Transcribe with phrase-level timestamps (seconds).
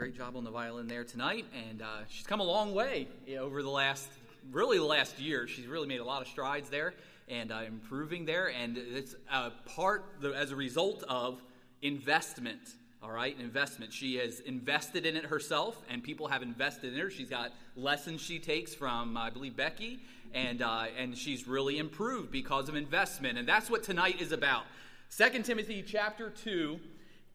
[0.00, 3.06] great job on the violin there tonight, and uh, she's come a long way
[3.38, 4.08] over the last,
[4.50, 5.46] really the last year.
[5.46, 6.94] She's really made a lot of strides there
[7.28, 11.42] and uh, improving there, and it's a part as a result of
[11.82, 12.60] investment.
[13.02, 13.92] All right, investment.
[13.92, 17.10] She has invested in it herself, and people have invested in her.
[17.10, 20.00] She's got lessons she takes from, I believe, Becky,
[20.32, 24.62] and uh, and she's really improved because of investment, and that's what tonight is about.
[25.10, 26.80] Second Timothy chapter two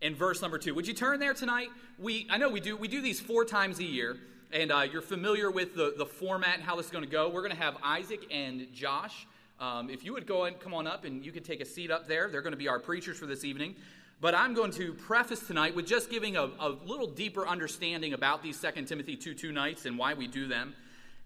[0.06, 0.76] in verse number two.
[0.76, 1.70] Would you turn there tonight?
[1.98, 4.18] We, I know we do, we do these four times a year,
[4.54, 7.28] and uh, you're familiar with the, the format and how this is going to go.
[7.28, 9.26] We're going to have Isaac and Josh.
[9.60, 11.90] Um, if you would go and come on up and you could take a seat
[11.90, 13.74] up there, they're going to be our preachers for this evening.
[14.22, 18.44] But I'm going to preface tonight with just giving a, a little deeper understanding about
[18.44, 20.76] these 2 Timothy 2 2 nights and why we do them.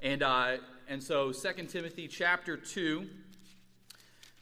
[0.02, 0.58] And, uh,
[0.88, 3.06] and so 2 Timothy chapter 2,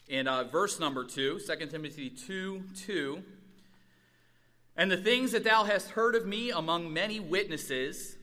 [0.09, 3.23] in uh, verse number 2, 2 Timothy 2 2.
[4.77, 8.15] And the things that thou hast heard of me among many witnesses,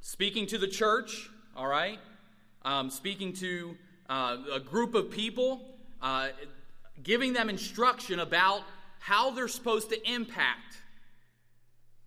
[0.00, 1.98] speaking to the church, all right,
[2.64, 3.76] um, speaking to
[4.08, 5.60] uh, a group of people,
[6.00, 6.28] uh,
[7.02, 8.62] giving them instruction about
[9.00, 10.78] how they're supposed to impact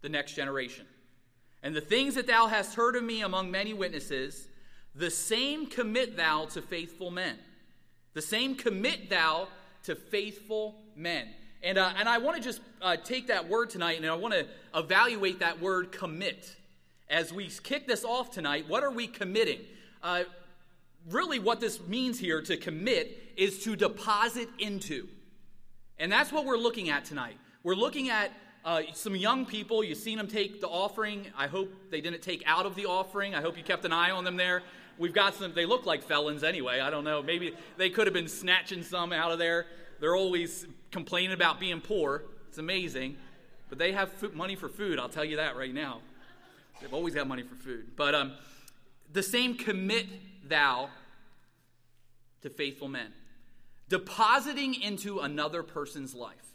[0.02, 0.86] the next generation.
[1.61, 4.48] And the things that thou hast heard of me among many witnesses,
[4.95, 7.38] the same commit thou to faithful men.
[8.14, 9.50] The same commit thou
[9.84, 11.28] to faithful men.
[11.62, 14.34] And, uh, and I want to just uh, take that word tonight and I want
[14.34, 16.56] to evaluate that word commit.
[17.10, 19.60] As we kick this off tonight, what are we committing?
[20.02, 20.24] Uh,
[21.10, 25.08] really, what this means here to commit is to deposit into.
[25.98, 27.38] And that's what we're looking at tonight.
[27.64, 28.32] We're looking at
[28.64, 29.84] uh, some young people.
[29.84, 31.28] You've seen them take the offering.
[31.38, 33.36] I hope they didn't take out of the offering.
[33.36, 34.64] I hope you kept an eye on them there.
[34.98, 36.80] We've got some, they look like felons anyway.
[36.80, 37.22] I don't know.
[37.22, 39.66] Maybe they could have been snatching some out of there.
[40.00, 42.23] They're always complaining about being poor.
[42.48, 43.18] It's amazing.
[43.70, 46.00] But they have food, money for food, I'll tell you that right now.
[46.82, 47.92] They've always got money for food.
[47.95, 48.34] But um,
[49.12, 50.08] the same commit
[50.48, 50.90] thou
[52.42, 53.11] to faithful men,
[53.89, 56.48] depositing into another person's life.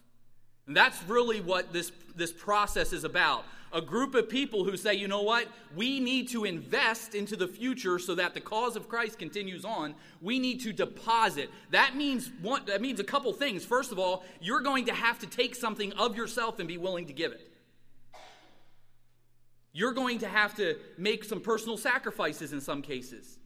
[0.67, 3.45] And that's really what this, this process is about
[3.75, 7.49] a group of people who say, you know what, we need to invest into the
[7.49, 9.97] future so that the cause of Christ continues on.
[10.23, 11.51] We need to deposit.
[11.73, 13.65] That means one, that means a couple things.
[13.65, 17.07] First of all, you're going to have to take something of yourself and be willing
[17.07, 17.51] to give it.
[19.73, 23.39] You're going to have to make some personal sacrifices in some cases.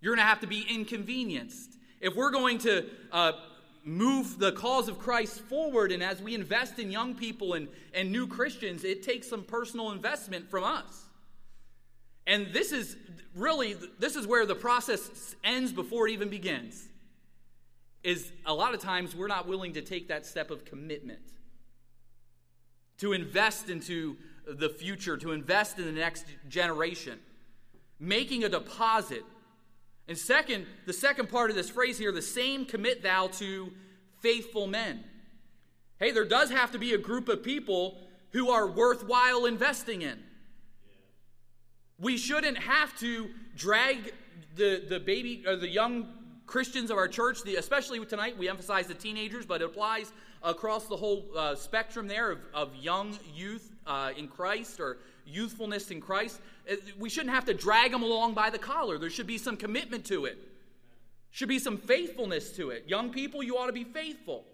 [0.00, 1.76] You're going to have to be inconvenienced.
[2.00, 3.32] If we're going to uh,
[3.88, 5.92] move the cause of Christ forward.
[5.92, 9.90] And as we invest in young people and, and new Christians, it takes some personal
[9.92, 11.06] investment from us.
[12.26, 12.96] And this is
[13.34, 16.88] really, this is where the process ends before it even begins.
[18.04, 21.20] Is a lot of times we're not willing to take that step of commitment
[22.98, 24.16] to invest into
[24.46, 27.18] the future, to invest in the next generation,
[27.98, 29.22] making a deposit
[30.08, 33.70] and second, the second part of this phrase here, the same commit thou to
[34.20, 35.04] faithful men.
[35.98, 37.98] Hey, there does have to be a group of people
[38.32, 40.18] who are worthwhile investing in.
[41.98, 44.14] We shouldn't have to drag
[44.54, 46.08] the, the baby or the young
[46.46, 50.86] Christians of our church, the, especially tonight, we emphasize the teenagers, but it applies across
[50.86, 54.98] the whole uh, spectrum there of, of young youth uh, in Christ or
[55.28, 56.40] youthfulness in Christ.
[56.70, 58.98] Uh, we shouldn't have to drag them along by the collar.
[58.98, 60.38] There should be some commitment to it,
[61.30, 62.84] should be some faithfulness to it.
[62.86, 64.44] Young people, you ought to be faithful.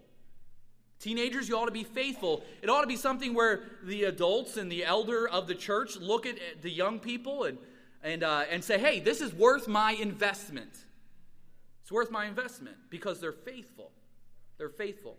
[0.99, 2.43] Teenagers, you ought to be faithful.
[2.61, 6.25] It ought to be something where the adults and the elder of the church look
[6.25, 7.57] at the young people and,
[8.01, 10.71] and, uh, and say, hey, this is worth my investment.
[11.81, 13.91] It's worth my investment because they're faithful.
[14.57, 15.17] They're faithful.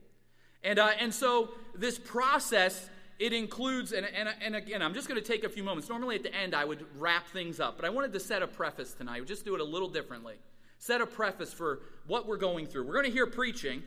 [0.64, 5.20] And, uh, and so this process it includes, and, and, and again, I'm just going
[5.20, 5.88] to take a few moments.
[5.88, 8.46] Normally at the end, I would wrap things up, but I wanted to set a
[8.46, 9.18] preface tonight.
[9.18, 10.34] We'll just do it a little differently.
[10.78, 12.86] Set a preface for what we're going through.
[12.86, 13.82] We're going to hear preaching,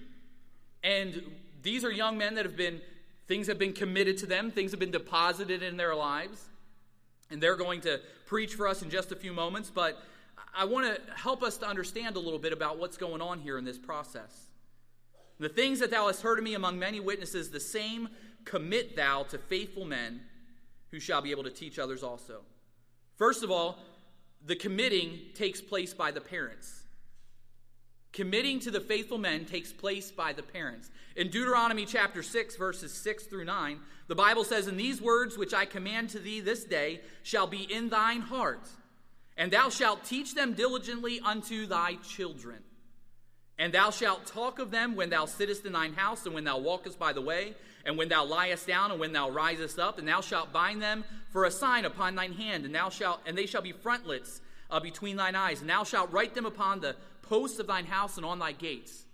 [0.83, 1.21] and
[1.61, 2.81] these are young men that have been,
[3.27, 6.45] things have been committed to them, things have been deposited in their lives,
[7.29, 10.01] and they're going to preach for us in just a few moments, but
[10.55, 13.57] I want to help us to understand a little bit about what's going on here
[13.57, 14.47] in this process.
[15.39, 18.09] The things that thou hast heard of me among many witnesses, the same
[18.45, 20.21] commit thou to faithful men
[20.91, 22.41] who shall be able to teach others also.
[23.17, 23.79] First of all,
[24.45, 26.83] the committing takes place by the parents.
[28.11, 30.89] Committing to the faithful men takes place by the parents.
[31.15, 35.53] In Deuteronomy chapter 6, verses 6 through 9, the Bible says, And these words which
[35.53, 38.67] I command to thee this day shall be in thine heart,
[39.37, 42.63] and thou shalt teach them diligently unto thy children
[43.59, 46.57] And thou shalt talk of them when thou sittest in thine house, and when thou
[46.57, 47.53] walkest by the way,
[47.85, 51.03] and when thou liest down, and when thou risest up, and thou shalt bind them
[51.31, 54.39] for a sign upon thine hand, and thou shalt, and they shall be frontlets
[54.71, 58.15] uh, between thine eyes, and thou shalt write them upon the posts of thine house
[58.15, 59.05] and on thy gates.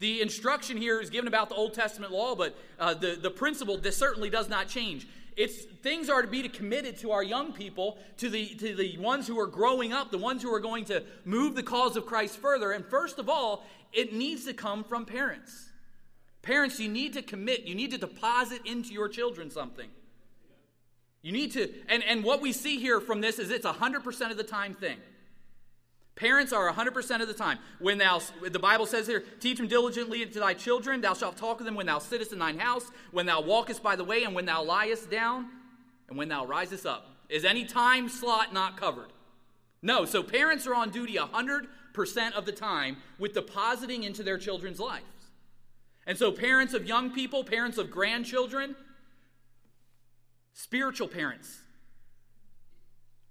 [0.00, 3.78] The instruction here is given about the Old Testament law, but uh, the, the principle
[3.78, 5.06] this certainly does not change.
[5.36, 9.26] It's things are to be committed to our young people, to the to the ones
[9.26, 12.38] who are growing up, the ones who are going to move the cause of Christ
[12.38, 12.72] further.
[12.72, 15.70] And first of all, it needs to come from parents.
[16.42, 19.88] Parents, you need to commit, you need to deposit into your children something.
[21.22, 24.30] You need to, and, and what we see here from this is it's a 100%
[24.30, 24.98] of the time thing.
[26.14, 27.58] Parents are 100% of the time.
[27.78, 31.58] When thou, the Bible says here, teach them diligently to thy children, thou shalt talk
[31.58, 34.34] to them when thou sittest in thine house, when thou walkest by the way, and
[34.34, 35.48] when thou liest down,
[36.08, 37.06] and when thou risest up.
[37.30, 39.12] Is any time slot not covered?
[39.80, 40.04] No.
[40.04, 45.06] So parents are on duty 100% of the time with depositing into their children's lives.
[46.06, 48.74] And so, parents of young people, parents of grandchildren,
[50.52, 51.60] spiritual parents,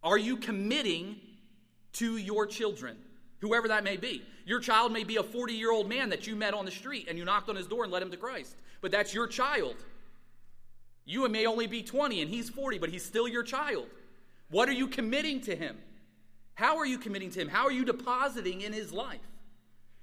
[0.01, 1.17] are you committing
[1.93, 2.97] to your children,
[3.39, 4.23] whoever that may be.
[4.45, 7.07] Your child may be a 40 year old man that you met on the street
[7.09, 9.75] and you knocked on his door and led him to Christ, but that's your child.
[11.05, 13.87] You may only be 20 and he's 40, but he's still your child.
[14.49, 15.77] What are you committing to him?
[16.53, 17.47] How are you committing to him?
[17.47, 19.19] How are you depositing in his life?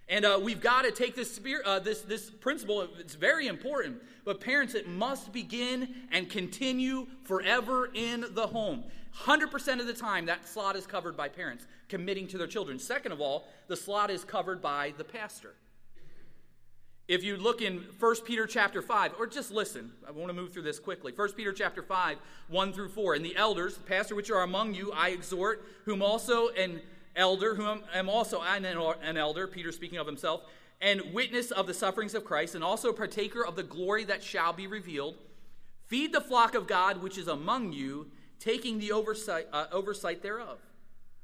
[0.09, 4.03] And uh, we've got to take this, spirit, uh, this, this principle, it's very important.
[4.25, 8.85] But parents, it must begin and continue forever in the home.
[9.21, 12.79] 100% of the time, that slot is covered by parents committing to their children.
[12.79, 15.55] Second of all, the slot is covered by the pastor.
[17.07, 20.53] If you look in 1 Peter chapter 5, or just listen, I want to move
[20.53, 21.13] through this quickly.
[21.17, 22.19] 1 Peter chapter 5,
[22.49, 23.15] 1 through 4.
[23.15, 26.83] And the elders, the pastor which are among you, I exhort, whom also an
[27.17, 28.65] elder, whom am also an,
[29.17, 30.43] elder, Peter speaking of himself,
[30.81, 34.53] and witness of the sufferings of Christ, and also partaker of the glory that shall
[34.53, 35.17] be revealed.
[35.87, 40.59] Feed the flock of God which is among you, taking the oversight, uh, oversight thereof.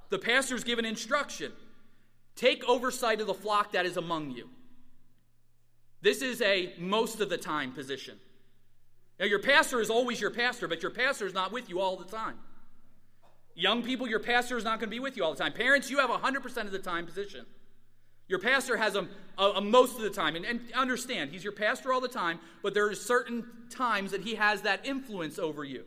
[0.09, 1.53] The pastor's given instruction
[2.37, 4.49] take oversight of the flock that is among you.
[6.03, 8.19] This is a most of the time position.
[9.19, 11.97] Now, your pastor is always your pastor, but your pastor is not with you all
[11.97, 12.35] the time.
[13.55, 15.53] Young people, your pastor is not going to be with you all the time.
[15.53, 17.47] Parents, you have a 100% of the time position.
[18.27, 19.07] Your pastor has a,
[19.39, 20.35] a, a most of the time.
[20.35, 24.23] And, and, understand, he's your pastor all the time, but there are certain times that
[24.23, 25.85] he has that influence over you.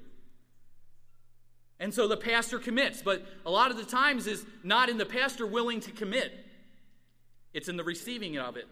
[1.79, 5.05] And so the pastor commits, but a lot of the times is not in the
[5.05, 6.31] pastor willing to commit.
[7.53, 8.67] It's in the receiving of it.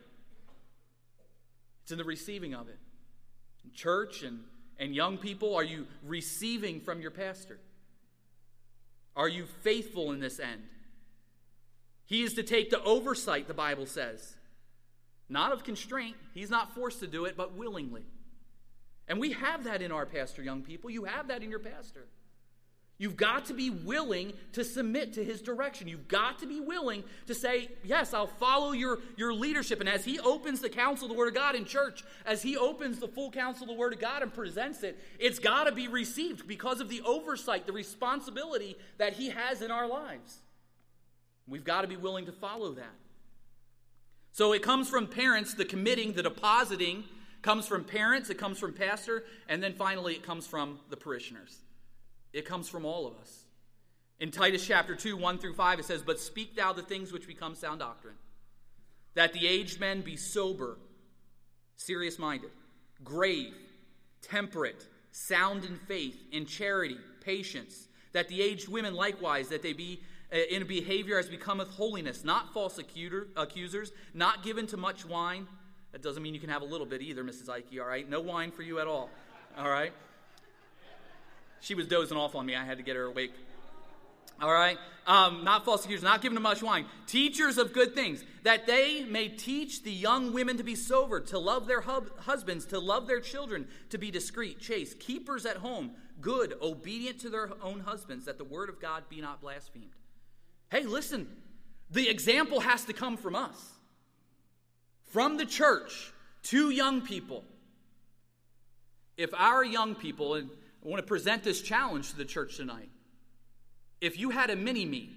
[1.84, 2.80] It's in the receiving of it.
[3.74, 4.40] church and,
[4.80, 7.60] and young people, are you receiving from your pastor?
[9.16, 10.64] Are you faithful in this end?
[12.06, 14.36] He is to take the oversight, the Bible says.
[15.28, 16.16] Not of constraint.
[16.34, 18.04] He's not forced to do it, but willingly.
[19.08, 20.90] And we have that in our pastor, young people.
[20.90, 22.08] You have that in your pastor.
[22.98, 25.90] You've got to be willing to submit to his direction.
[25.90, 29.82] You've got to be willing to say, Yes, I'll follow your, your leadership.
[29.82, 32.56] And as he opens the counsel of the Word of God in church, as he
[32.56, 35.74] opens the full counsel of the Word of God and presents it, it's got to
[35.74, 40.40] be received because of the oversight, the responsibility that he has in our lives.
[41.48, 42.96] We've got to be willing to follow that.
[44.32, 47.04] So it comes from parents, the committing, the depositing
[47.42, 51.60] comes from parents, it comes from pastor, and then finally it comes from the parishioners.
[52.36, 53.46] It comes from all of us.
[54.20, 57.28] In Titus chapter 2, 1 through 5, it says, But speak thou the things which
[57.28, 58.16] become sound doctrine,
[59.14, 60.78] that the aged men be sober,
[61.78, 62.52] serious minded,
[63.06, 63.54] grave,
[64.22, 70.02] temperate, sound in faith, in charity, patience, that the aged women likewise, that they be
[70.34, 75.48] uh, in behavior as becometh holiness, not false accuser, accusers, not given to much wine.
[75.94, 77.48] That doesn't mean you can have a little bit either, Mrs.
[77.50, 78.10] Ike, all right?
[78.10, 79.10] No wine for you at all,
[79.58, 79.94] all right?
[81.66, 82.56] She was dozing off on me.
[82.56, 83.34] I had to get her awake.
[84.40, 84.78] All right?
[85.08, 86.86] Um, not false accusers, not giving them much wine.
[87.08, 91.40] Teachers of good things, that they may teach the young women to be sober, to
[91.40, 95.94] love their hub- husbands, to love their children, to be discreet, chaste, keepers at home,
[96.22, 99.96] good, obedient to their own husbands, that the word of God be not blasphemed.
[100.70, 101.28] Hey, listen,
[101.90, 103.72] the example has to come from us,
[105.06, 107.44] from the church to young people.
[109.18, 110.50] If our young people, and
[110.86, 112.90] I want to present this challenge to the church tonight.
[114.02, 115.10] If you had a mini me,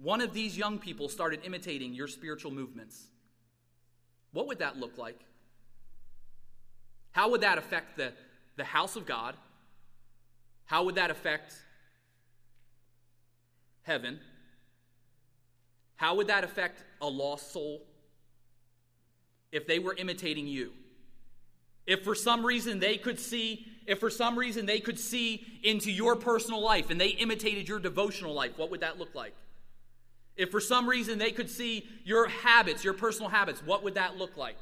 [0.00, 3.02] one of these young people started imitating your spiritual movements,
[4.32, 5.18] what would that look like?
[7.10, 8.12] How would that affect the,
[8.56, 9.34] the house of God?
[10.64, 11.54] How would that affect
[13.82, 14.20] heaven?
[15.96, 17.82] How would that affect a lost soul?
[19.52, 20.72] if they were imitating you.
[21.86, 25.90] If for some reason they could see, if for some reason they could see into
[25.90, 29.34] your personal life and they imitated your devotional life, what would that look like?
[30.36, 34.16] If for some reason they could see your habits, your personal habits, what would that
[34.16, 34.56] look like?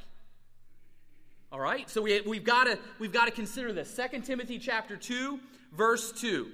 [1.52, 1.88] All right?
[1.88, 3.98] So we, we've got to we've got to consider this.
[4.12, 5.38] 2 Timothy chapter 2,
[5.72, 6.48] verse 2.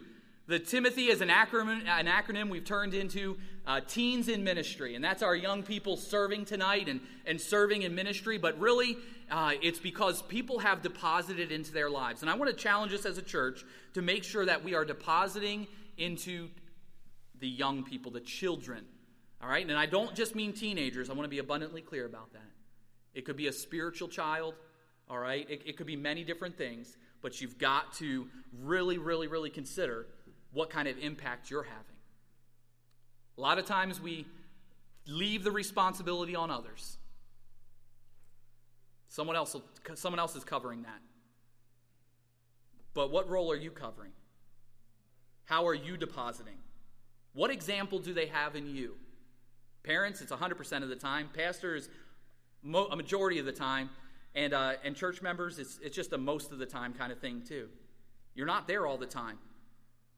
[0.49, 4.95] The Timothy is an acronym, an acronym we've turned into uh, Teens in Ministry.
[4.95, 8.39] And that's our young people serving tonight and, and serving in ministry.
[8.39, 8.97] But really,
[9.31, 12.23] uh, it's because people have deposited into their lives.
[12.23, 13.65] And I want to challenge us as a church
[13.95, 15.67] to make sure that we are depositing
[15.97, 16.49] into
[17.41, 18.85] the young people, the children.
[19.43, 19.67] All right?
[19.67, 21.11] And I don't just mean teenagers.
[21.11, 22.51] I want to be abundantly clear about that.
[23.15, 24.55] It could be a spiritual child.
[25.09, 25.49] All right?
[25.51, 26.97] It, it could be many different things.
[27.21, 28.29] But you've got to
[28.63, 30.07] really, really, really consider
[30.53, 31.83] what kind of impact you're having.
[33.37, 34.27] A lot of times we
[35.07, 36.97] leave the responsibility on others.
[39.09, 41.01] Someone else, will, someone else is covering that.
[42.95, 44.13] But what role are you covering?
[45.45, 46.59] How are you depositing?
[47.35, 48.97] What example do they have in you?
[49.83, 51.29] Parents, it's 100% of the time.
[51.33, 51.89] Pastors,
[52.63, 53.91] mo- a majority of the time.
[54.35, 57.21] And, uh, and church members, it's, it's just a most of the time kind of
[57.21, 57.69] thing, too.
[58.35, 59.39] You're not there all the time.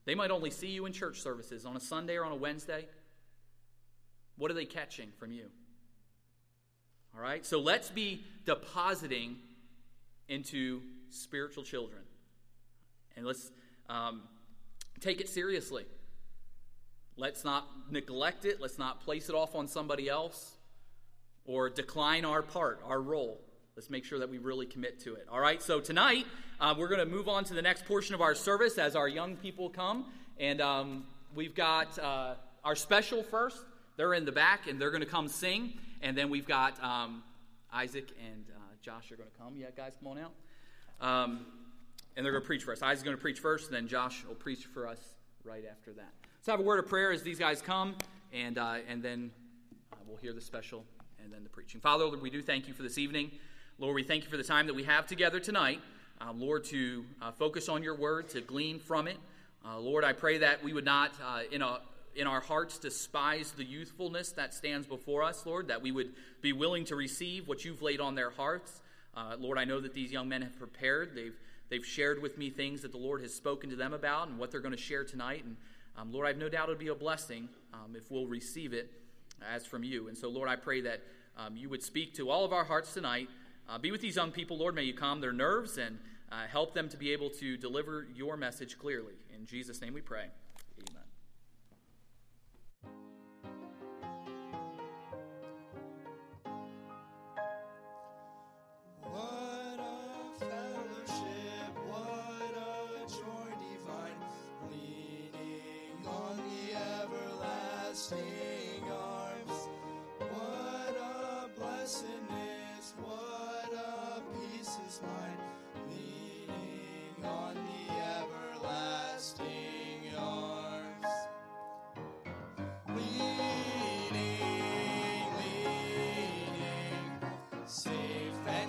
[0.07, 2.87] They might only see you in church services on a Sunday or on a Wednesday.
[4.37, 5.51] What are they catching from you?
[7.15, 7.45] All right?
[7.45, 9.37] So let's be depositing
[10.29, 12.03] into spiritual children.
[13.17, 13.51] And let's
[13.89, 14.23] um,
[15.01, 15.85] take it seriously.
[17.17, 18.61] Let's not neglect it.
[18.61, 20.55] Let's not place it off on somebody else
[21.45, 23.41] or decline our part, our role.
[23.75, 25.27] Let's make sure that we really commit to it.
[25.31, 26.27] All right, so tonight
[26.61, 29.09] uh, we're going to move on to the next portion of our service as our
[29.09, 30.07] young people come.
[30.39, 32.35] And um, we've got uh,
[32.65, 33.59] our special first.
[33.99, 35.73] They're in the back and they're going to come sing.
[36.01, 37.25] And then we've got um,
[37.73, 39.57] Isaac and uh, Josh are going to come.
[39.57, 40.33] Yeah, guys, come on out.
[41.01, 41.41] Um,
[42.17, 42.81] and they're going to preach for us.
[42.81, 45.01] Isaac's going to preach first, and then Josh will preach for us
[45.45, 46.13] right after that.
[46.37, 47.97] Let's have a word of prayer as these guys come,
[48.33, 49.33] and, uh, and then
[49.93, 50.85] uh, we'll hear the special
[51.23, 51.81] and then the preaching.
[51.81, 53.33] Father, we do thank you for this evening.
[53.79, 55.81] Lord, we thank you for the time that we have together tonight.
[56.21, 59.17] Uh, Lord, to uh, focus on your word, to glean from it.
[59.65, 61.81] Uh, Lord, I pray that we would not, uh, in, a,
[62.15, 66.53] in our hearts, despise the youthfulness that stands before us, Lord, that we would be
[66.53, 68.81] willing to receive what you've laid on their hearts.
[69.17, 71.15] Uh, Lord, I know that these young men have prepared.
[71.15, 71.35] They've,
[71.69, 74.51] they've shared with me things that the Lord has spoken to them about and what
[74.51, 75.45] they're going to share tonight.
[75.45, 75.57] And
[75.97, 78.93] um, Lord, I have no doubt it'll be a blessing um, if we'll receive it
[79.53, 80.09] as from you.
[80.09, 81.03] And so, Lord, I pray that
[81.37, 83.29] um, you would speak to all of our hearts tonight.
[83.69, 84.75] Uh, be with these young people, Lord.
[84.75, 85.99] May you calm their nerves and
[86.31, 89.15] uh, help them to be able to deliver your message clearly.
[89.35, 90.27] In Jesus' name we pray.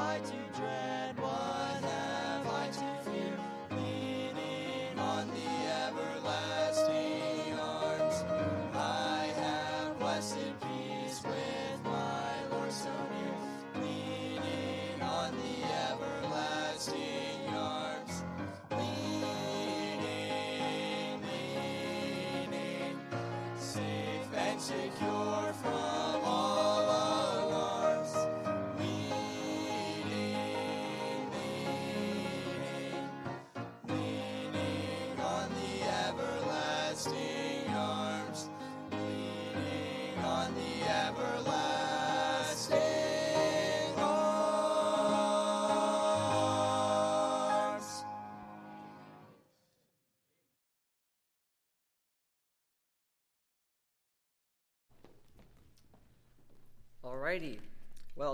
[0.00, 1.18] I to dread?
[1.20, 3.36] What have I to fear?
[3.70, 5.50] Leaning on the
[5.86, 8.24] everlasting arms,
[8.74, 12.32] I have blessed peace with my
[13.76, 15.54] Leaning on the
[15.92, 18.24] everlasting arms,
[18.70, 20.00] leaning,
[21.22, 22.98] leaning,
[23.58, 25.19] safe and secure.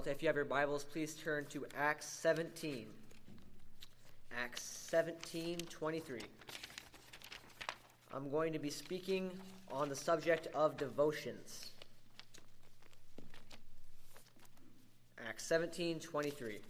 [0.07, 2.87] If you have your Bibles, please turn to Acts 17.
[4.41, 6.21] Acts 17 23.
[8.15, 9.33] I'm going to be speaking
[9.73, 11.73] on the subject of devotions.
[15.29, 16.55] Acts 17 23.
[16.55, 16.63] It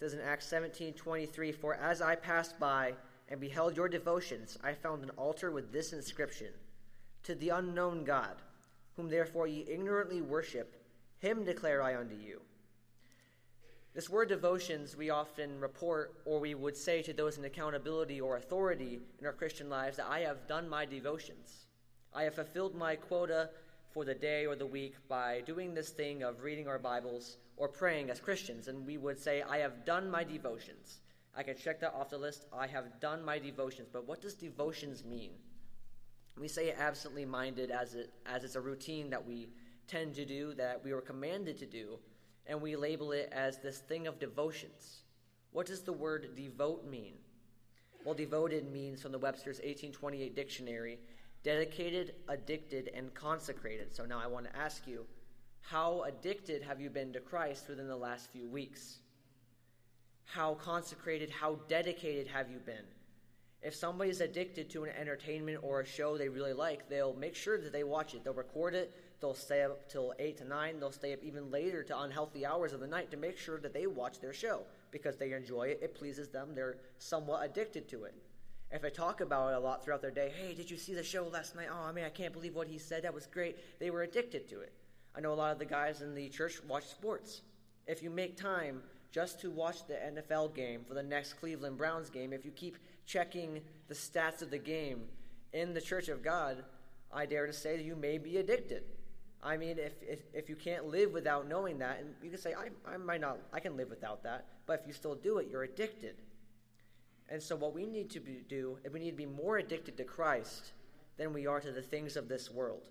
[0.00, 2.94] says in Acts 17 23, For as I passed by
[3.28, 6.54] and beheld your devotions, I found an altar with this inscription
[7.24, 8.36] To the unknown God,
[8.98, 10.74] whom therefore ye ignorantly worship,
[11.20, 12.40] him declare I unto you.
[13.94, 18.36] This word devotions we often report, or we would say to those in accountability or
[18.36, 21.66] authority in our Christian lives, that I have done my devotions.
[22.12, 23.50] I have fulfilled my quota
[23.92, 27.68] for the day or the week by doing this thing of reading our Bibles or
[27.68, 28.66] praying as Christians.
[28.66, 31.02] And we would say, I have done my devotions.
[31.36, 32.46] I can check that off the list.
[32.52, 33.90] I have done my devotions.
[33.92, 35.30] But what does devotions mean?
[36.40, 39.48] We say absently minded as, it, as it's a routine that we
[39.86, 41.98] tend to do, that we were commanded to do
[42.46, 45.02] and we label it as this thing of devotions.
[45.52, 47.14] What does the word devote mean?
[48.04, 50.98] Well, devoted means from the Webster's 1828 dictionary
[51.44, 53.94] dedicated, addicted, and consecrated.
[53.94, 55.06] So now I want to ask you
[55.60, 58.98] how addicted have you been to Christ within the last few weeks?
[60.24, 62.84] How consecrated, how dedicated have you been?
[63.62, 67.58] If somebody's addicted to an entertainment or a show they really like, they'll make sure
[67.60, 68.22] that they watch it.
[68.22, 70.78] They'll record it, They'll stay up till 8 to 9.
[70.78, 73.74] They'll stay up even later to unhealthy hours of the night to make sure that
[73.74, 75.80] they watch their show because they enjoy it.
[75.82, 76.54] It pleases them.
[76.54, 78.14] They're somewhat addicted to it.
[78.70, 81.02] If they talk about it a lot throughout their day, hey, did you see the
[81.02, 81.68] show last night?
[81.70, 83.02] Oh, I mean, I can't believe what he said.
[83.02, 83.56] That was great.
[83.80, 84.72] They were addicted to it.
[85.16, 87.42] I know a lot of the guys in the church watch sports.
[87.86, 92.10] If you make time just to watch the NFL game for the next Cleveland Browns
[92.10, 95.04] game, if you keep checking the stats of the game
[95.52, 96.64] in the church of God,
[97.12, 98.84] I dare to say that you may be addicted.
[99.42, 102.54] I mean, if, if, if you can't live without knowing that, and you can say,
[102.54, 105.48] I, I might not, I can live without that, but if you still do it,
[105.50, 106.16] you're addicted.
[107.28, 109.96] And so, what we need to be, do is we need to be more addicted
[109.98, 110.72] to Christ
[111.18, 112.88] than we are to the things of this world.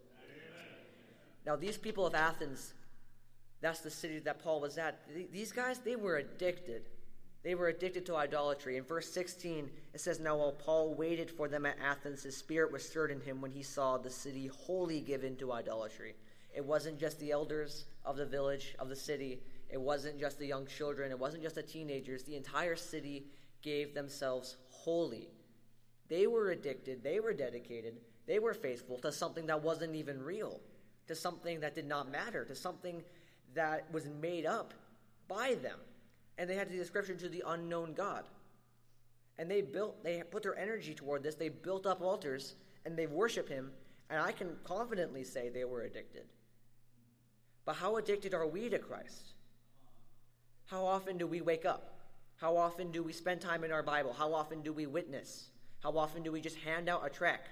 [1.45, 2.73] Now, these people of Athens,
[3.61, 5.01] that's the city that Paul was at.
[5.31, 6.83] These guys, they were addicted.
[7.43, 8.77] They were addicted to idolatry.
[8.77, 12.71] In verse 16, it says, Now while Paul waited for them at Athens, his spirit
[12.71, 16.15] was stirred in him when he saw the city wholly given to idolatry.
[16.53, 19.41] It wasn't just the elders of the village, of the city.
[19.69, 21.11] It wasn't just the young children.
[21.11, 22.23] It wasn't just the teenagers.
[22.23, 23.27] The entire city
[23.61, 25.29] gave themselves wholly.
[26.09, 27.03] They were addicted.
[27.03, 27.97] They were dedicated.
[28.25, 30.59] They were faithful to something that wasn't even real,
[31.07, 33.03] to something that did not matter, to something
[33.57, 34.73] that was made up
[35.27, 35.79] by them.
[36.37, 38.23] And they had the description to the unknown God.
[39.39, 41.35] And they built, they put their energy toward this.
[41.35, 43.71] They built up altars and they worship him.
[44.09, 46.25] And I can confidently say they were addicted.
[47.65, 49.33] But how addicted are we to Christ?
[50.67, 51.99] How often do we wake up?
[52.37, 54.13] How often do we spend time in our Bible?
[54.13, 55.49] How often do we witness?
[55.81, 57.47] How often do we just hand out a track?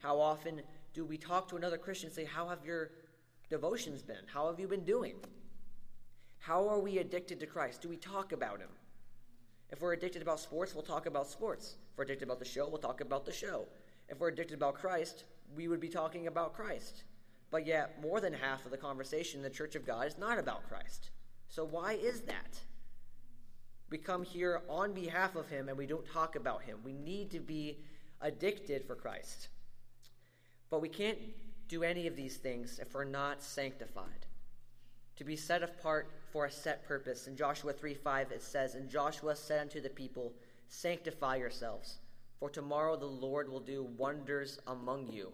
[0.00, 2.90] How often do we talk to another Christian and say, How have your
[3.50, 4.16] devotions been?
[4.26, 5.14] How have you been doing?
[6.38, 7.82] How are we addicted to Christ?
[7.82, 8.68] Do we talk about Him?
[9.70, 11.76] If we're addicted about sports, we'll talk about sports.
[11.92, 13.66] If we're addicted about the show, we'll talk about the show.
[14.08, 17.04] If we're addicted about Christ, we would be talking about Christ.
[17.50, 20.38] But yet, more than half of the conversation in the Church of God is not
[20.38, 21.10] about Christ.
[21.48, 22.60] So, why is that?
[23.90, 26.78] We come here on behalf of Him and we don't talk about Him.
[26.84, 27.78] We need to be
[28.20, 29.48] addicted for Christ.
[30.70, 31.18] But we can't
[31.68, 34.26] do any of these things if we're not sanctified.
[35.16, 37.26] To be set apart for a set purpose.
[37.26, 40.32] In Joshua 3 5, it says, And Joshua said unto the people,
[40.68, 41.98] Sanctify yourselves,
[42.38, 45.32] for tomorrow the Lord will do wonders among you.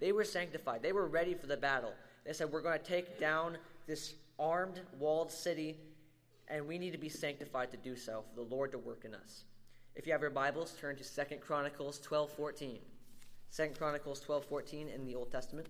[0.00, 0.82] They were sanctified.
[0.82, 1.92] They were ready for the battle.
[2.24, 5.76] They said, We're going to take down this armed, walled city,
[6.48, 9.14] and we need to be sanctified to do so, for the Lord to work in
[9.14, 9.44] us.
[9.94, 12.78] If you have your Bibles, turn to Second Chronicles 12 14.
[13.54, 15.66] 2 Chronicles 12 14 in the Old Testament.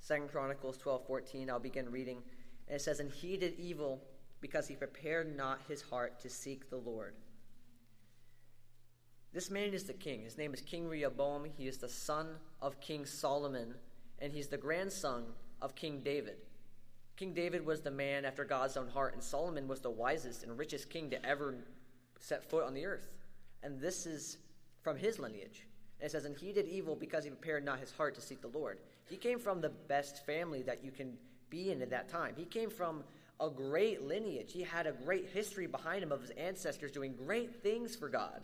[0.00, 2.22] Second Chronicles 12 14, I'll begin reading.
[2.66, 4.02] And it says, And he did evil
[4.40, 7.14] because he prepared not his heart to seek the Lord.
[9.32, 10.22] This man is the king.
[10.22, 11.44] His name is King Rehoboam.
[11.44, 12.26] He is the son
[12.60, 13.74] of King Solomon,
[14.18, 15.26] and he's the grandson
[15.62, 16.38] of King David.
[17.16, 20.58] King David was the man after God's own heart, and Solomon was the wisest and
[20.58, 21.54] richest king to ever
[22.20, 23.08] set foot on the earth.
[23.62, 24.38] And this is
[24.82, 25.66] from his lineage.
[26.00, 28.40] And it says, And he did evil because he prepared not his heart to seek
[28.40, 28.78] the Lord.
[29.08, 31.16] He came from the best family that you can
[31.50, 32.34] be in at that time.
[32.36, 33.02] He came from
[33.40, 34.52] a great lineage.
[34.52, 38.40] He had a great history behind him of his ancestors doing great things for God.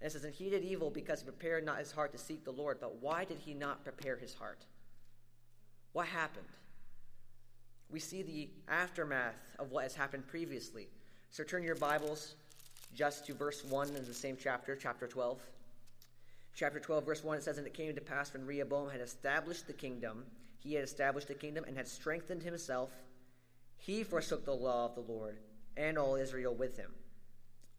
[0.00, 2.44] And it says, And he did evil because he prepared not his heart to seek
[2.44, 2.78] the Lord.
[2.80, 4.64] But why did he not prepare his heart?
[5.92, 6.46] What happened?
[7.90, 10.88] We see the aftermath of what has happened previously.
[11.30, 12.34] So turn your Bibles
[12.94, 15.38] just to verse 1 in the same chapter, chapter 12.
[16.54, 19.66] Chapter 12, verse 1, it says, And it came to pass when Rehoboam had established
[19.66, 20.24] the kingdom,
[20.60, 22.90] he had established the kingdom and had strengthened himself,
[23.78, 25.38] he forsook the law of the Lord
[25.76, 26.90] and all Israel with him.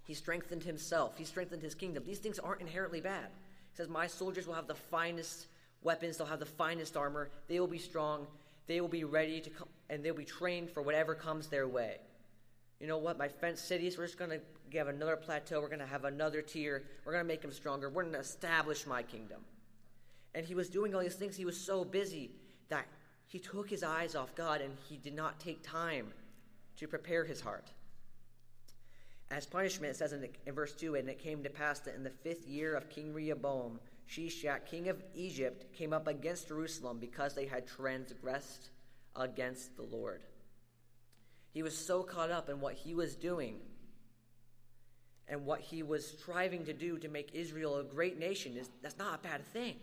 [0.05, 2.03] He strengthened himself, he strengthened his kingdom.
[2.05, 3.27] These things aren't inherently bad.
[3.71, 5.47] He says, My soldiers will have the finest
[5.81, 8.27] weapons, they'll have the finest armor, they will be strong,
[8.67, 11.97] they will be ready to come, and they'll be trained for whatever comes their way.
[12.83, 13.17] You know what?
[13.17, 15.61] My fenced cities, we're just going to give another plateau.
[15.61, 16.83] We're going to have another tier.
[17.05, 17.89] We're going to make them stronger.
[17.89, 19.39] We're going to establish my kingdom.
[20.35, 21.37] And he was doing all these things.
[21.37, 22.31] He was so busy
[22.67, 22.85] that
[23.25, 26.07] he took his eyes off God and he did not take time
[26.75, 27.71] to prepare his heart.
[29.31, 31.95] As punishment, it says in, the, in verse 2 And it came to pass that
[31.95, 36.97] in the fifth year of King Rehoboam, Shishak, king of Egypt, came up against Jerusalem
[36.99, 38.71] because they had transgressed
[39.15, 40.21] against the Lord.
[41.53, 43.59] He was so caught up in what he was doing
[45.27, 48.59] and what he was striving to do to make Israel a great nation.
[48.81, 49.75] That's not a bad thing.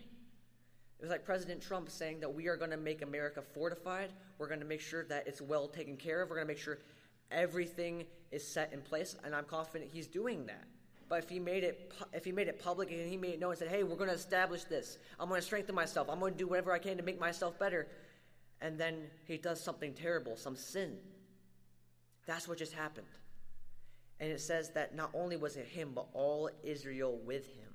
[0.98, 4.10] It was like President Trump saying that we are going to make America fortified.
[4.38, 6.28] We're going to make sure that it's well taken care of.
[6.28, 6.78] We're going to make sure
[7.30, 10.64] everything is set in place, and I'm confident he's doing that.
[11.08, 13.50] But if he made it, if he made it public and he made it known
[13.50, 14.98] and said, "Hey, we're going to establish this.
[15.18, 16.08] I'm going to strengthen myself.
[16.10, 17.88] I'm going to do whatever I can to make myself better,"
[18.60, 20.98] and then he does something terrible, some sin,
[22.30, 23.08] that's what just happened.
[24.20, 27.68] And it says that not only was it him, but all Israel with him.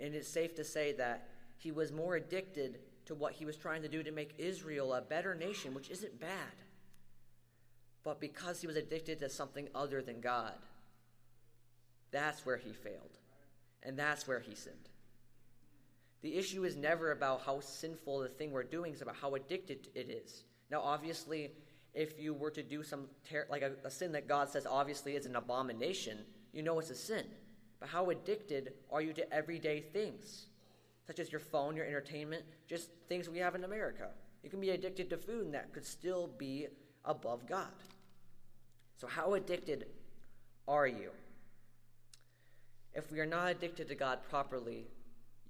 [0.00, 3.82] And it's safe to say that he was more addicted to what he was trying
[3.82, 6.30] to do to make Israel a better nation, which isn't bad.
[8.02, 10.54] But because he was addicted to something other than God,
[12.10, 13.18] that's where he failed.
[13.82, 14.88] And that's where he sinned.
[16.22, 19.88] The issue is never about how sinful the thing we're doing, it's about how addicted
[19.94, 20.42] it is.
[20.70, 21.52] Now, obviously,
[21.96, 25.16] if you were to do some ter- like a, a sin that God says obviously
[25.16, 26.18] is an abomination,
[26.52, 27.24] you know it's a sin.
[27.80, 30.46] But how addicted are you to everyday things,
[31.06, 34.10] such as your phone, your entertainment, just things we have in America?
[34.42, 36.66] You can be addicted to food, and that could still be
[37.04, 37.72] above God.
[38.98, 39.86] So, how addicted
[40.68, 41.10] are you?
[42.94, 44.86] If we are not addicted to God properly,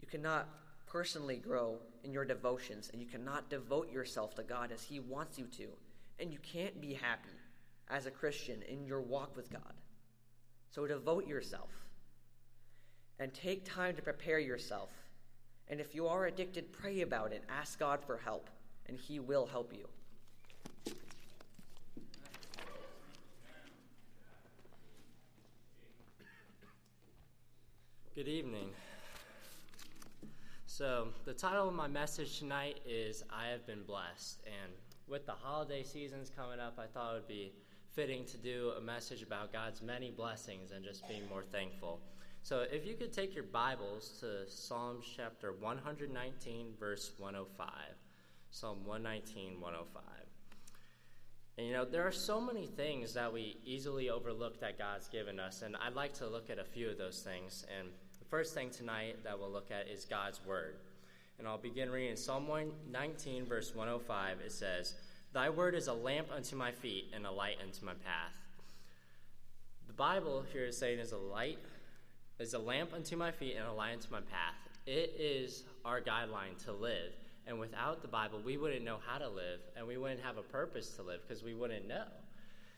[0.01, 0.49] you cannot
[0.87, 5.39] personally grow in your devotions, and you cannot devote yourself to God as He wants
[5.39, 5.67] you to
[6.19, 7.29] and you can't be happy
[7.89, 9.75] as a Christian in your walk with God.
[10.71, 11.71] So devote yourself
[13.19, 14.91] and take time to prepare yourself.
[15.69, 17.43] And if you are addicted, pray about it.
[17.49, 18.49] Ask God for help,
[18.87, 19.89] and He will help you.
[28.15, 28.71] Good evening.
[30.67, 34.41] So, the title of my message tonight is I Have Been Blessed.
[34.47, 34.73] And
[35.09, 37.53] with the holiday seasons coming up, I thought it would be
[37.95, 42.01] fitting to do a message about God's many blessings and just being more thankful.
[42.43, 47.69] So, if you could take your Bibles to Psalms chapter 119, verse 105.
[48.51, 50.03] Psalm 119, 105.
[51.59, 55.41] And you know, there are so many things that we easily overlook that God's given
[55.41, 57.65] us, and I'd like to look at a few of those things.
[57.79, 57.89] And
[58.19, 60.77] the first thing tonight that we'll look at is God's Word.
[61.39, 64.39] And I'll begin reading Psalm 119, verse 105.
[64.41, 64.95] It says,
[65.33, 68.33] Thy word is a lamp unto my feet and a light unto my path.
[69.87, 71.59] The Bible here is saying is a light,
[72.39, 74.55] is a lamp unto my feet and a light unto my path.
[74.87, 77.13] It is our guideline to live.
[77.47, 80.43] And without the Bible, we wouldn't know how to live and we wouldn't have a
[80.43, 82.07] purpose to live because we wouldn't know.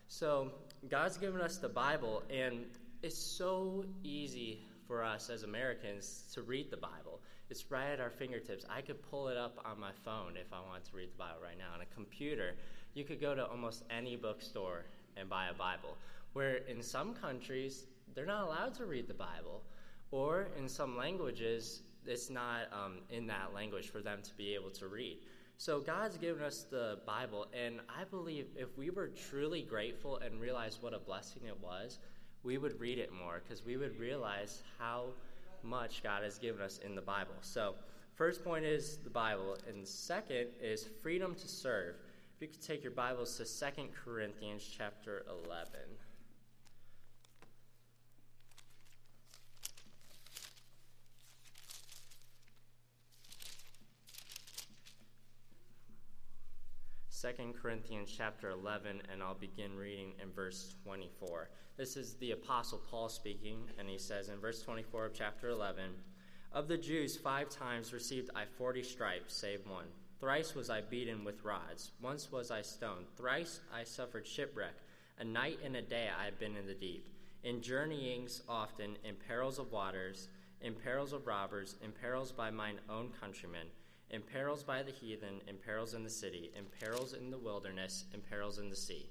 [0.08, 0.50] So,
[0.88, 2.64] God's given us the Bible, and
[3.02, 7.20] it's so easy for us as Americans to read the Bible.
[7.50, 8.66] It's right at our fingertips.
[8.68, 11.38] I could pull it up on my phone if I want to read the Bible
[11.42, 11.74] right now.
[11.74, 12.56] On a computer,
[12.94, 14.84] you could go to almost any bookstore
[15.16, 15.96] and buy a Bible.
[16.34, 19.62] Where in some countries, they're not allowed to read the Bible,
[20.10, 24.70] or in some languages, it's not um, in that language for them to be able
[24.70, 25.18] to read.
[25.56, 30.40] So God's given us the Bible, and I believe if we were truly grateful and
[30.40, 31.98] realized what a blessing it was,
[32.42, 35.06] we would read it more because we would realize how
[35.62, 37.34] much God has given us in the Bible.
[37.40, 37.74] So,
[38.14, 41.96] first point is the Bible, and second is freedom to serve.
[42.36, 45.80] If you could take your Bibles to Second Corinthians chapter 11.
[57.20, 61.50] 2 Corinthians chapter 11, and I'll begin reading in verse 24.
[61.76, 65.90] This is the Apostle Paul speaking, and he says in verse 24 of chapter 11
[66.52, 69.86] Of the Jews, five times received I forty stripes, save one.
[70.20, 71.90] Thrice was I beaten with rods.
[72.00, 73.06] Once was I stoned.
[73.16, 74.76] Thrice I suffered shipwreck.
[75.18, 77.08] A night and a day I have been in the deep.
[77.42, 80.28] In journeyings often, in perils of waters,
[80.60, 83.66] in perils of robbers, in perils by mine own countrymen
[84.10, 88.04] in perils by the heathen, in perils in the city, in perils in the wilderness,
[88.14, 89.08] in perils in the sea,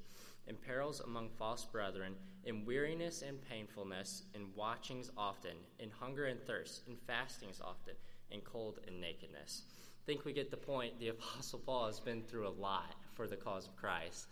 [0.47, 6.41] in perils among false brethren, in weariness and painfulness, in watchings often, in hunger and
[6.41, 7.93] thirst, in fastings often,
[8.31, 9.63] in cold and nakedness.
[10.03, 10.99] I think we get the point.
[10.99, 14.27] The Apostle Paul has been through a lot for the cause of Christ.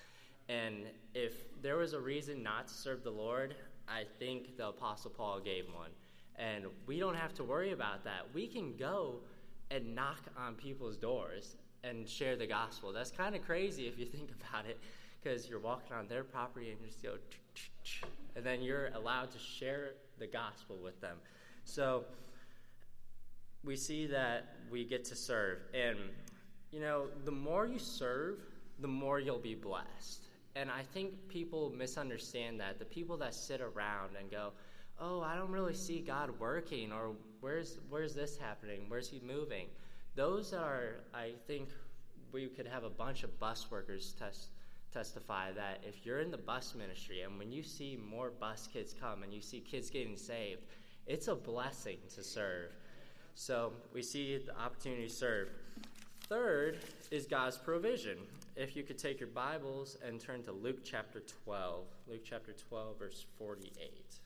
[0.48, 3.56] And if there was a reason not to serve the Lord,
[3.88, 5.90] I think the Apostle Paul gave one.
[6.38, 8.28] And we don't have to worry about that.
[8.34, 9.22] We can go
[9.72, 12.92] and knock on people's doors and share the gospel.
[12.92, 14.80] That's kind of crazy if you think about it,
[15.22, 17.16] because you're walking on their property and you just go,
[18.36, 21.18] and then you're allowed to share the gospel with them.
[21.64, 22.06] So
[23.64, 25.60] we see that we get to serve.
[25.74, 25.98] And,
[26.72, 28.40] you know, the more you serve,
[28.80, 30.28] the more you'll be blessed.
[30.56, 32.80] And I think people misunderstand that.
[32.80, 34.52] The people that sit around and go,
[35.00, 38.82] oh, I don't really see God working, or where's where's this happening?
[38.88, 39.68] Where's He moving?
[40.16, 41.70] Those are, I think,
[42.32, 44.48] we could have a bunch of bus workers test,
[44.94, 48.94] testify that if you're in the bus ministry and when you see more bus kids
[49.00, 50.62] come and you see kids getting saved,
[51.06, 52.72] it's a blessing to serve.
[53.36, 55.50] So we see the opportunity to serve.
[56.30, 56.80] Third
[57.12, 58.18] is God's provision.
[58.56, 62.98] If you could take your Bibles and turn to Luke chapter 12, Luke chapter 12,
[62.98, 64.25] verse 48.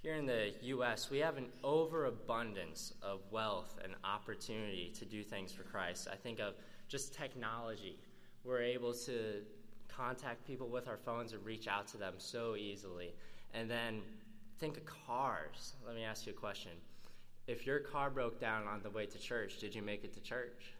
[0.00, 5.50] Here in the U.S., we have an overabundance of wealth and opportunity to do things
[5.50, 6.06] for Christ.
[6.10, 6.54] I think of
[6.86, 7.98] just technology.
[8.44, 9.42] We're able to
[9.88, 13.12] contact people with our phones and reach out to them so easily.
[13.54, 14.02] And then
[14.60, 15.74] think of cars.
[15.84, 16.72] Let me ask you a question.
[17.48, 20.20] If your car broke down on the way to church, did you make it to
[20.20, 20.74] church?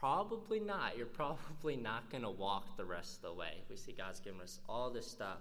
[0.00, 0.96] Probably not.
[0.96, 3.60] You're probably not going to walk the rest of the way.
[3.68, 5.38] We see God's given us all this stuff.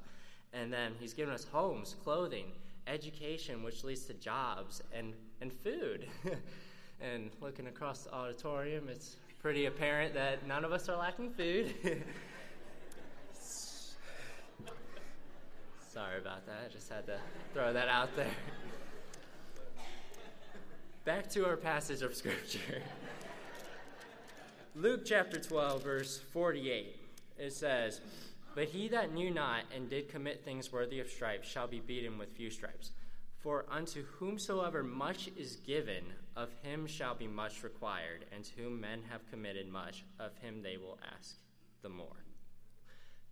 [0.54, 2.46] And then he's given us homes, clothing,
[2.88, 6.08] education, which leads to jobs, and, and food.
[7.02, 11.74] and looking across the auditorium, it's pretty apparent that none of us are lacking food.
[15.98, 16.58] Sorry about that.
[16.66, 17.18] I just had to
[17.54, 18.30] throw that out there.
[21.06, 22.60] Back to our passage of Scripture.
[24.76, 26.96] Luke chapter 12, verse 48.
[27.40, 28.02] It says,
[28.58, 32.18] but he that knew not and did commit things worthy of stripes shall be beaten
[32.18, 32.90] with few stripes.
[33.38, 36.04] For unto whomsoever much is given,
[36.36, 40.64] of him shall be much required, and to whom men have committed much, of him
[40.64, 41.36] they will ask
[41.84, 42.26] the more.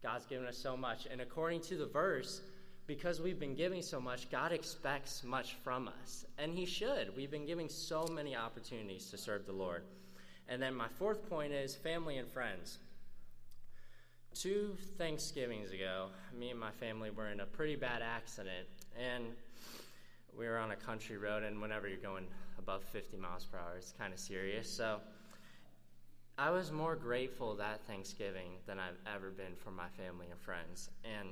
[0.03, 2.41] God's given us so much, and according to the verse,
[2.85, 6.25] because we've been giving so much, God expects much from us.
[6.37, 7.15] And He should.
[7.17, 9.81] We've been giving so many opportunities to serve the Lord.
[10.47, 12.77] And then my fourth point is family and friends
[14.35, 18.67] two Thanksgivings ago, me and my family were in a pretty bad accident,
[18.99, 19.23] and
[20.37, 21.43] we were on a country road.
[21.43, 22.25] And whenever you're going
[22.59, 24.69] above 50 miles per hour, it's kind of serious.
[24.69, 24.99] So
[26.37, 30.89] I was more grateful that Thanksgiving than I've ever been for my family and friends,
[31.05, 31.29] and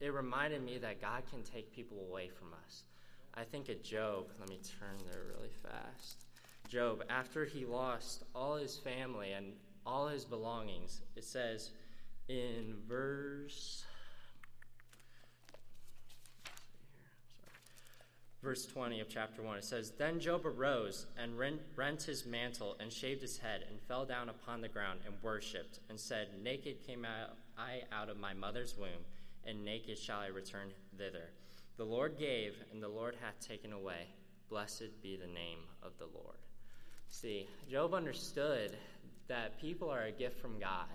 [0.00, 2.84] it reminded me that God can take people away from us.
[3.34, 4.26] I think of Job.
[4.38, 6.26] Let me turn there really fast.
[6.68, 9.54] Job, after he lost all his family and
[9.84, 11.70] all his belongings, it says
[12.28, 13.84] in verse
[18.42, 22.92] verse 20 of chapter 1 it says then job arose and rent, his mantle and
[22.92, 27.06] shaved his head and fell down upon the ground and worshipped and said naked came
[27.58, 29.04] i out of my mother's womb
[29.44, 31.30] and naked shall i return thither
[31.78, 34.06] the lord gave and the lord hath taken away.
[34.48, 36.36] Blessed be the name of the lord.
[37.08, 38.76] See job understood
[39.28, 40.86] that people are a gift from god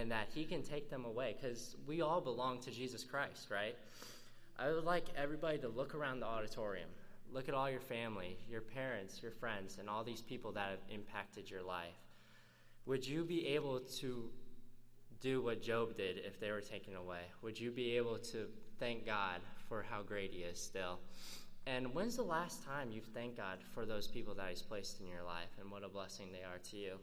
[0.00, 3.76] and that He can take them away because we all belong to Jesus Christ, right?
[4.58, 6.88] I would like everybody to look around the auditorium.
[7.32, 10.78] Look at all your family, your parents, your friends, and all these people that have
[10.90, 11.98] impacted your life.
[12.86, 14.30] Would you be able to
[15.20, 17.22] do what Job did if they were taken away?
[17.42, 18.46] Would you be able to
[18.78, 21.00] thank God for how great He is still?
[21.66, 25.06] And when's the last time you've thanked God for those people that He's placed in
[25.06, 26.98] your life and what a blessing they are to you?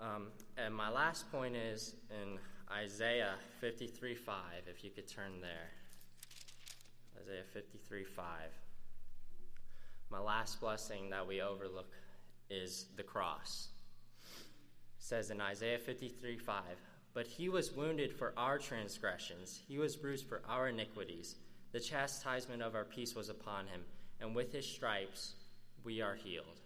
[0.00, 2.38] Um, and my last point is in
[2.72, 5.70] Isaiah 53 5, if you could turn there.
[7.20, 8.24] Isaiah 53 5.
[10.10, 11.92] My last blessing that we overlook
[12.50, 13.68] is the cross.
[14.24, 16.62] It says in Isaiah 53 5,
[17.14, 21.36] But he was wounded for our transgressions, he was bruised for our iniquities.
[21.72, 23.80] The chastisement of our peace was upon him,
[24.20, 25.34] and with his stripes
[25.82, 26.60] we are healed.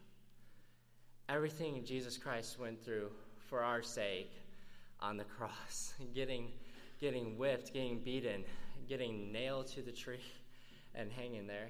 [1.29, 3.11] Everything Jesus Christ went through
[3.49, 4.33] for our sake
[5.01, 6.49] on the cross, getting,
[7.01, 8.45] getting whipped, getting beaten,
[8.88, 10.25] getting nailed to the tree,
[10.95, 11.69] and hanging there,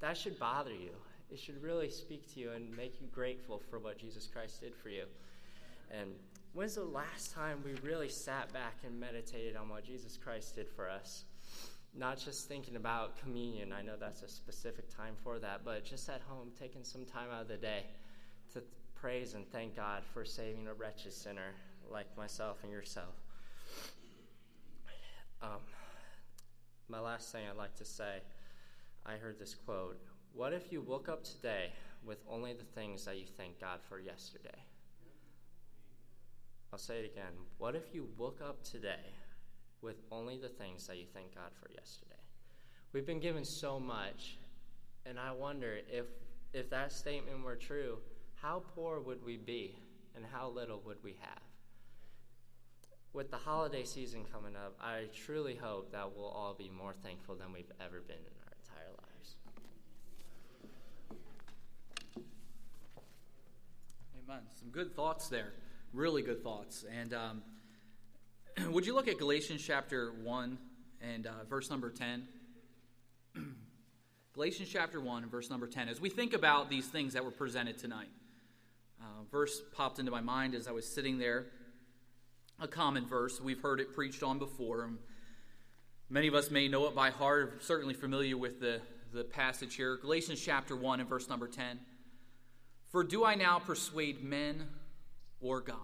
[0.00, 0.90] that should bother you.
[1.30, 4.74] It should really speak to you and make you grateful for what Jesus Christ did
[4.74, 5.04] for you.
[5.90, 6.12] And
[6.54, 10.68] when's the last time we really sat back and meditated on what Jesus Christ did
[10.68, 11.24] for us?
[11.94, 16.08] Not just thinking about communion, I know that's a specific time for that, but just
[16.08, 17.84] at home, taking some time out of the day
[19.06, 21.54] praise and thank God for saving a wretched sinner
[21.88, 23.14] like myself and yourself.
[25.40, 25.60] Um,
[26.88, 28.18] my last thing I'd like to say
[29.06, 30.00] I heard this quote
[30.32, 31.70] What if you woke up today
[32.04, 34.58] with only the things that you thank God for yesterday?
[36.72, 37.32] I'll say it again.
[37.58, 39.12] What if you woke up today
[39.82, 42.10] with only the things that you thank God for yesterday?
[42.92, 44.38] We've been given so much,
[45.08, 46.06] and I wonder if
[46.52, 47.98] if that statement were true,
[48.46, 49.74] how poor would we be
[50.14, 51.42] and how little would we have?
[53.12, 57.34] With the holiday season coming up, I truly hope that we'll all be more thankful
[57.34, 59.34] than we've ever been in our entire lives.
[64.28, 64.42] Amen.
[64.54, 65.52] Some good thoughts there.
[65.92, 66.84] Really good thoughts.
[67.00, 67.42] And um,
[68.72, 70.58] would you look at Galatians chapter 1
[71.00, 72.28] and uh, verse number 10?
[74.34, 75.88] Galatians chapter 1 and verse number 10.
[75.88, 78.08] As we think about these things that were presented tonight,
[79.06, 81.46] uh, verse popped into my mind as I was sitting there.
[82.58, 83.40] A common verse.
[83.40, 84.90] We've heard it preached on before.
[86.08, 88.80] Many of us may know it by heart, certainly familiar with the,
[89.12, 89.96] the passage here.
[89.96, 91.78] Galatians chapter 1 and verse number 10.
[92.90, 94.66] For do I now persuade men
[95.40, 95.78] or God?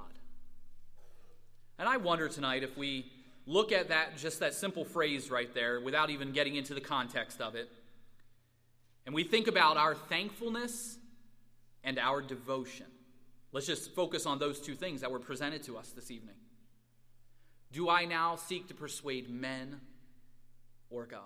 [1.79, 3.07] And I wonder tonight if we
[3.47, 7.41] look at that, just that simple phrase right there, without even getting into the context
[7.41, 7.69] of it,
[9.05, 10.97] and we think about our thankfulness
[11.85, 12.87] and our devotion.
[13.53, 16.37] Let's just focus on those two things that were presented to us this evening.
[17.71, 19.81] Do I now seek to persuade men
[20.91, 21.21] or God?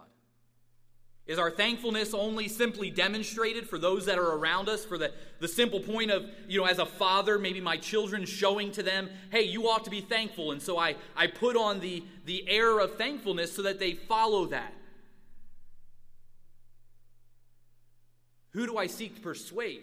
[1.26, 5.48] Is our thankfulness only simply demonstrated for those that are around us for the, the
[5.48, 9.42] simple point of, you know, as a father, maybe my children showing to them, hey,
[9.42, 10.52] you ought to be thankful.
[10.52, 14.46] And so I, I put on the, the air of thankfulness so that they follow
[14.46, 14.72] that.
[18.50, 19.82] Who do I seek to persuade?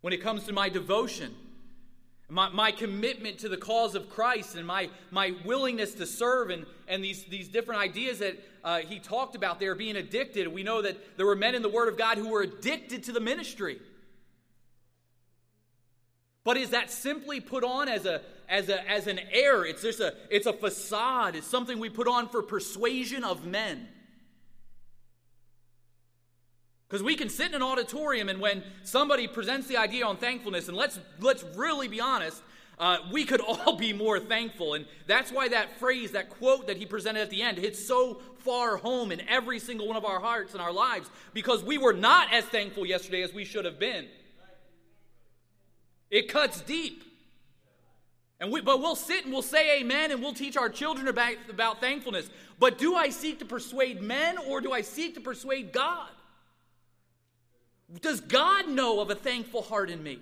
[0.00, 1.34] When it comes to my devotion,
[2.28, 6.64] my, my commitment to the cause of Christ and my, my willingness to serve and,
[6.88, 10.46] and these, these different ideas that uh, he talked about there being addicted.
[10.48, 13.12] We know that there were men in the Word of God who were addicted to
[13.12, 13.80] the ministry.
[16.44, 19.64] But is that simply put on as a as a as an air?
[19.64, 21.36] It's just a it's a facade.
[21.36, 23.88] It's something we put on for persuasion of men.
[26.90, 30.66] Because we can sit in an auditorium and when somebody presents the idea on thankfulness,
[30.66, 32.42] and let's let's really be honest,
[32.80, 34.74] uh, we could all be more thankful.
[34.74, 38.20] And that's why that phrase, that quote that he presented at the end, hits so
[38.38, 41.92] far home in every single one of our hearts and our lives because we were
[41.92, 44.08] not as thankful yesterday as we should have been.
[46.10, 47.04] It cuts deep.
[48.40, 51.34] And we, but we'll sit and we'll say amen and we'll teach our children about,
[51.48, 52.28] about thankfulness.
[52.58, 56.08] But do I seek to persuade men or do I seek to persuade God?
[57.98, 60.20] Does God know of a thankful heart in me?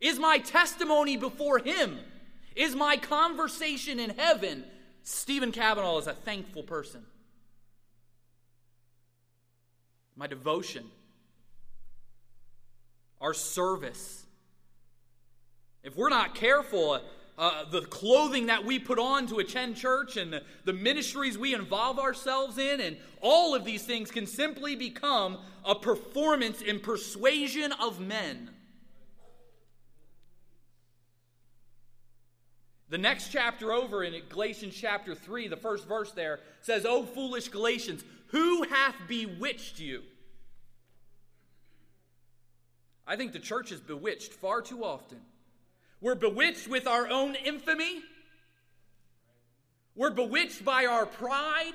[0.00, 1.98] Is my testimony before Him?
[2.56, 4.64] Is my conversation in heaven?
[5.02, 7.04] Stephen Kavanaugh is a thankful person.
[10.16, 10.84] My devotion,
[13.20, 14.24] our service.
[15.82, 17.00] If we're not careful,
[17.42, 21.54] uh, the clothing that we put on to attend church and the, the ministries we
[21.54, 27.72] involve ourselves in, and all of these things can simply become a performance in persuasion
[27.72, 28.48] of men.
[32.90, 37.48] The next chapter over in Galatians chapter 3, the first verse there says, O foolish
[37.48, 40.02] Galatians, who hath bewitched you?
[43.04, 45.18] I think the church is bewitched far too often.
[46.02, 48.02] We're bewitched with our own infamy.
[49.94, 51.74] We're bewitched by our pride.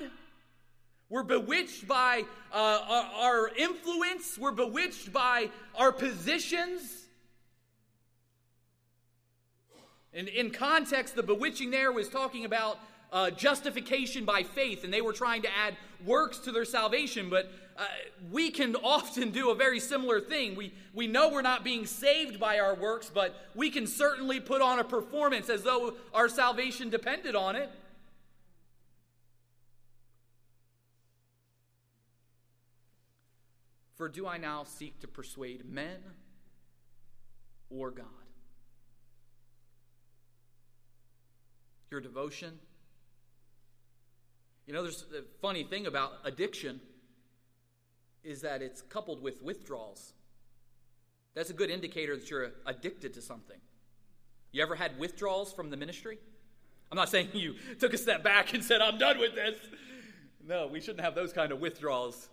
[1.08, 4.36] We're bewitched by uh, our, influence.
[4.36, 7.06] We're bewitched by our positions.
[10.12, 12.78] In, in context, the bewitching there was talking about
[13.12, 17.50] uh, justification by faith and they were trying to add works to their salvation, but
[17.76, 17.84] uh,
[18.30, 20.54] we can often do a very similar thing.
[20.54, 24.62] We, we know we're not being saved by our works, but we can certainly put
[24.62, 27.70] on a performance as though our salvation depended on it.
[33.96, 35.98] For do I now seek to persuade men
[37.68, 38.06] or God?
[41.90, 42.60] Your devotion.
[44.68, 46.78] You know, there's a funny thing about addiction
[48.22, 50.12] is that it's coupled with withdrawals.
[51.34, 53.56] That's a good indicator that you're addicted to something.
[54.52, 56.18] You ever had withdrawals from the ministry?
[56.92, 59.58] I'm not saying you took a step back and said, I'm done with this.
[60.46, 62.28] No, we shouldn't have those kind of withdrawals.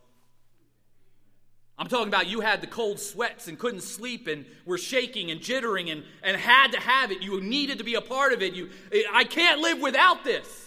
[1.78, 5.40] I'm talking about you had the cold sweats and couldn't sleep and were shaking and
[5.40, 7.22] jittering and, and had to have it.
[7.22, 8.54] You needed to be a part of it.
[8.54, 8.72] You,
[9.14, 10.65] I can't live without this.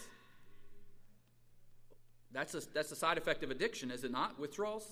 [2.39, 4.39] That's a, that's a side effect of addiction, is it not?
[4.39, 4.85] Withdrawals?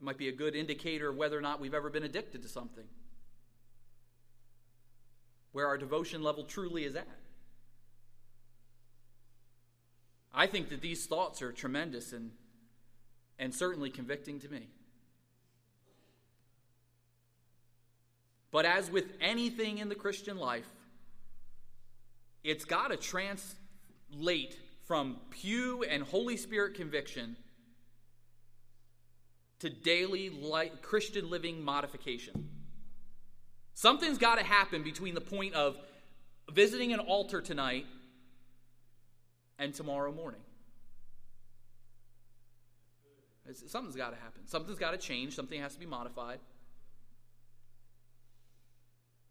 [0.00, 2.48] It might be a good indicator of whether or not we've ever been addicted to
[2.48, 2.82] something.
[5.52, 7.06] Where our devotion level truly is at.
[10.34, 12.32] I think that these thoughts are tremendous and
[13.38, 14.66] and certainly convicting to me.
[18.50, 20.68] But as with anything in the Christian life,
[22.42, 22.96] it's got to
[24.12, 27.36] translate from pew and Holy Spirit conviction
[29.60, 32.48] to daily light, Christian living modification.
[33.74, 35.76] Something's got to happen between the point of
[36.50, 37.86] visiting an altar tonight
[39.58, 40.40] and tomorrow morning.
[43.66, 44.46] Something's got to happen.
[44.46, 45.34] Something's got to change.
[45.34, 46.38] Something has to be modified.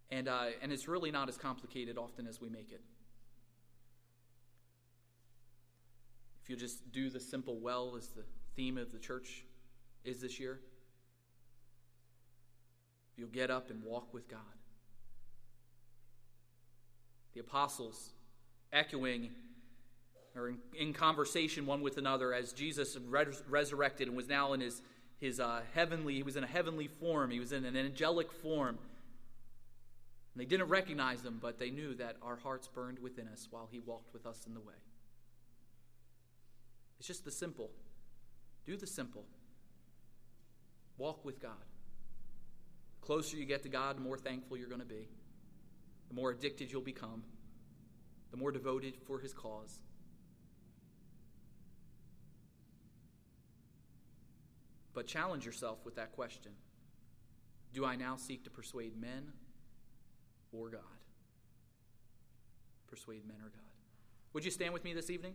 [0.10, 2.82] And, uh, and it's really not as complicated often as we make it.
[6.44, 8.24] If you just do the simple well, as the
[8.56, 9.46] theme of the church
[10.04, 10.60] is this year,
[13.16, 14.40] you'll get up and walk with God.
[17.34, 18.10] The apostles
[18.74, 19.30] echoing
[20.36, 24.62] or in, in, conversation one with another as Jesus res- resurrected and was now in
[24.62, 24.82] his,
[25.20, 28.78] his uh, heavenly, he was in a heavenly form, he was in an angelic form.
[30.34, 33.68] And they didn't recognize him, but they knew that our hearts burned within us while
[33.70, 34.76] he walked with us in the way.
[37.02, 37.72] It's just the simple.
[38.64, 39.26] Do the simple.
[41.00, 41.66] Walk with God.
[43.00, 45.10] The closer you get to God, the more thankful you're going to be.
[46.10, 47.24] The more addicted you'll become.
[48.30, 49.80] The more devoted for his cause.
[54.94, 56.52] But challenge yourself with that question
[57.74, 59.32] Do I now seek to persuade men
[60.52, 60.82] or God?
[62.86, 63.74] Persuade men or God.
[64.34, 65.34] Would you stand with me this evening?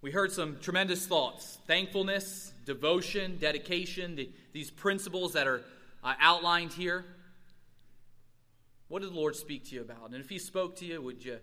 [0.00, 5.62] We heard some tremendous thoughts thankfulness, devotion, dedication, the, these principles that are
[6.04, 7.04] uh, outlined here.
[8.86, 10.10] What did the Lord speak to you about?
[10.10, 11.38] And if He spoke to you, would you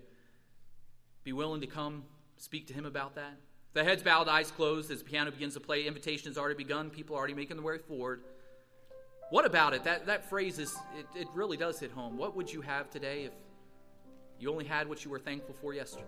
[1.24, 2.03] be willing to come
[2.38, 3.38] speak to Him about that?
[3.74, 5.86] The heads bowed, eyes closed as the piano begins to play.
[5.86, 6.89] Invitation has already begun.
[6.89, 8.22] People are already making their way forward.
[9.32, 9.84] What about it?
[9.84, 12.18] That, that phrase is, it, it really does hit home.
[12.18, 13.34] What would you have today if
[14.39, 16.06] you only had what you were thankful for yesterday?